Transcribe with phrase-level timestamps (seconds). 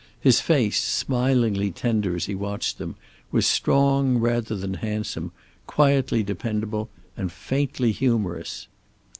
[0.19, 2.95] His face, smilingly tender as he watched them,
[3.31, 5.31] was strong rather than handsome,
[5.67, 8.67] quietly dependable and faintly humorous.